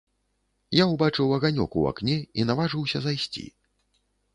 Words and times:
Я 0.77 0.83
ўбачыў 0.93 1.37
аганёк 1.39 1.71
у 1.83 1.85
акне 1.93 2.19
і 2.25 2.41
наважыўся 2.53 2.97
зайсці. 3.09 3.51